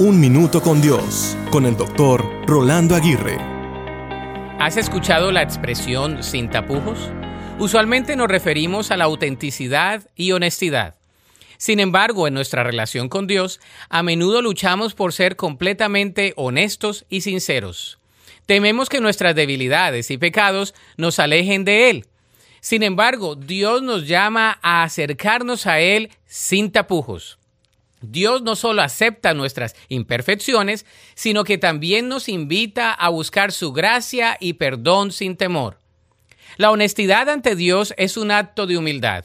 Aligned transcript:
Un 0.00 0.20
Minuto 0.20 0.62
con 0.62 0.80
Dios, 0.80 1.36
con 1.50 1.66
el 1.66 1.76
doctor 1.76 2.24
Rolando 2.46 2.94
Aguirre. 2.94 3.36
¿Has 4.60 4.76
escuchado 4.76 5.32
la 5.32 5.42
expresión 5.42 6.22
sin 6.22 6.48
tapujos? 6.50 7.10
Usualmente 7.58 8.14
nos 8.14 8.28
referimos 8.28 8.92
a 8.92 8.96
la 8.96 9.06
autenticidad 9.06 10.08
y 10.14 10.30
honestidad. 10.30 10.94
Sin 11.56 11.80
embargo, 11.80 12.28
en 12.28 12.34
nuestra 12.34 12.62
relación 12.62 13.08
con 13.08 13.26
Dios, 13.26 13.58
a 13.88 14.04
menudo 14.04 14.40
luchamos 14.40 14.94
por 14.94 15.12
ser 15.12 15.34
completamente 15.34 16.32
honestos 16.36 17.04
y 17.08 17.22
sinceros. 17.22 17.98
Tememos 18.46 18.88
que 18.88 19.00
nuestras 19.00 19.34
debilidades 19.34 20.12
y 20.12 20.16
pecados 20.16 20.76
nos 20.96 21.18
alejen 21.18 21.64
de 21.64 21.90
Él. 21.90 22.06
Sin 22.60 22.84
embargo, 22.84 23.34
Dios 23.34 23.82
nos 23.82 24.06
llama 24.06 24.60
a 24.62 24.84
acercarnos 24.84 25.66
a 25.66 25.80
Él 25.80 26.10
sin 26.24 26.70
tapujos. 26.70 27.38
Dios 28.00 28.42
no 28.42 28.56
solo 28.56 28.82
acepta 28.82 29.34
nuestras 29.34 29.74
imperfecciones, 29.88 30.86
sino 31.14 31.44
que 31.44 31.58
también 31.58 32.08
nos 32.08 32.28
invita 32.28 32.92
a 32.92 33.08
buscar 33.08 33.52
su 33.52 33.72
gracia 33.72 34.36
y 34.40 34.54
perdón 34.54 35.12
sin 35.12 35.36
temor. 35.36 35.78
La 36.56 36.70
honestidad 36.70 37.28
ante 37.28 37.56
Dios 37.56 37.94
es 37.96 38.16
un 38.16 38.30
acto 38.30 38.66
de 38.66 38.78
humildad. 38.78 39.24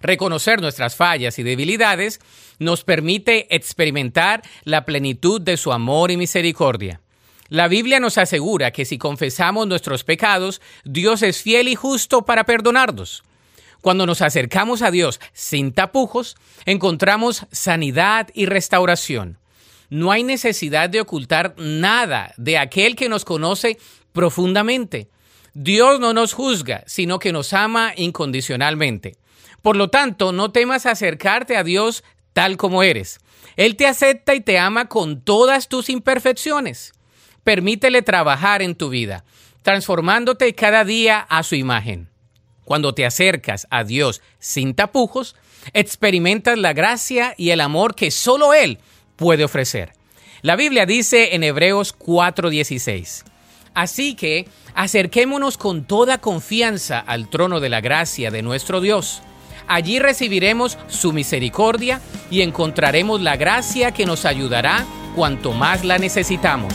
Reconocer 0.00 0.60
nuestras 0.60 0.94
fallas 0.94 1.38
y 1.38 1.42
debilidades 1.42 2.20
nos 2.58 2.84
permite 2.84 3.54
experimentar 3.54 4.42
la 4.64 4.84
plenitud 4.84 5.40
de 5.40 5.56
su 5.56 5.72
amor 5.72 6.10
y 6.10 6.16
misericordia. 6.16 7.00
La 7.48 7.66
Biblia 7.66 7.98
nos 7.98 8.18
asegura 8.18 8.72
que 8.72 8.84
si 8.84 8.98
confesamos 8.98 9.66
nuestros 9.66 10.04
pecados, 10.04 10.60
Dios 10.84 11.22
es 11.22 11.42
fiel 11.42 11.68
y 11.68 11.74
justo 11.74 12.24
para 12.24 12.44
perdonarnos. 12.44 13.24
Cuando 13.80 14.06
nos 14.06 14.22
acercamos 14.22 14.82
a 14.82 14.90
Dios 14.90 15.20
sin 15.32 15.72
tapujos, 15.72 16.36
encontramos 16.66 17.46
sanidad 17.52 18.28
y 18.34 18.46
restauración. 18.46 19.38
No 19.90 20.12
hay 20.12 20.22
necesidad 20.22 20.90
de 20.90 21.00
ocultar 21.00 21.54
nada 21.56 22.34
de 22.36 22.58
aquel 22.58 22.96
que 22.96 23.08
nos 23.08 23.24
conoce 23.24 23.78
profundamente. 24.12 25.08
Dios 25.54 25.98
no 26.00 26.12
nos 26.12 26.34
juzga, 26.34 26.84
sino 26.86 27.18
que 27.18 27.32
nos 27.32 27.52
ama 27.52 27.92
incondicionalmente. 27.96 29.16
Por 29.62 29.76
lo 29.76 29.88
tanto, 29.88 30.32
no 30.32 30.52
temas 30.52 30.86
acercarte 30.86 31.56
a 31.56 31.64
Dios 31.64 32.04
tal 32.32 32.56
como 32.56 32.82
eres. 32.82 33.18
Él 33.56 33.76
te 33.76 33.86
acepta 33.86 34.34
y 34.34 34.40
te 34.40 34.58
ama 34.58 34.88
con 34.88 35.22
todas 35.22 35.68
tus 35.68 35.88
imperfecciones. 35.88 36.92
Permítele 37.42 38.02
trabajar 38.02 38.62
en 38.62 38.74
tu 38.74 38.90
vida, 38.90 39.24
transformándote 39.62 40.54
cada 40.54 40.84
día 40.84 41.20
a 41.20 41.42
su 41.42 41.54
imagen. 41.54 42.08
Cuando 42.68 42.92
te 42.92 43.06
acercas 43.06 43.66
a 43.70 43.82
Dios 43.82 44.20
sin 44.40 44.74
tapujos, 44.74 45.36
experimentas 45.72 46.58
la 46.58 46.74
gracia 46.74 47.32
y 47.38 47.48
el 47.48 47.62
amor 47.62 47.94
que 47.94 48.10
solo 48.10 48.52
Él 48.52 48.78
puede 49.16 49.42
ofrecer. 49.42 49.94
La 50.42 50.54
Biblia 50.54 50.84
dice 50.84 51.34
en 51.34 51.44
Hebreos 51.44 51.96
4:16, 51.98 53.24
Así 53.72 54.14
que 54.14 54.50
acerquémonos 54.74 55.56
con 55.56 55.86
toda 55.86 56.18
confianza 56.18 56.98
al 56.98 57.30
trono 57.30 57.60
de 57.60 57.70
la 57.70 57.80
gracia 57.80 58.30
de 58.30 58.42
nuestro 58.42 58.82
Dios. 58.82 59.22
Allí 59.66 59.98
recibiremos 59.98 60.76
su 60.88 61.14
misericordia 61.14 62.02
y 62.30 62.42
encontraremos 62.42 63.22
la 63.22 63.38
gracia 63.38 63.92
que 63.92 64.04
nos 64.04 64.26
ayudará 64.26 64.84
cuanto 65.16 65.52
más 65.52 65.86
la 65.86 65.96
necesitamos. 65.96 66.74